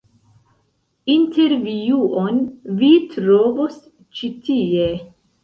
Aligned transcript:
Intervjuon 1.15 2.41
vi 2.81 2.91
trovos 3.13 3.79
ĉi 4.21 4.33
tie. 4.51 4.91